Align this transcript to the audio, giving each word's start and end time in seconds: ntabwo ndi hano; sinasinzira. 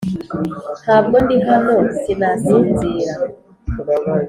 ntabwo 0.83 1.15
ndi 1.23 1.37
hano; 1.47 1.75
sinasinzira. 1.99 3.13